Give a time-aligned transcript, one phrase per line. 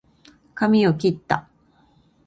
[0.55, 1.47] かみをきった